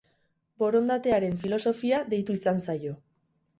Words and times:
Borondatearen 0.63 1.37
filosofia 1.45 2.01
deitu 2.17 2.41
izan 2.41 2.65
zaio. 2.69 2.99